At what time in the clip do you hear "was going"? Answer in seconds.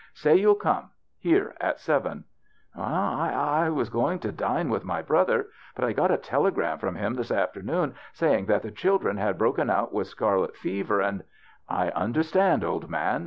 3.69-4.17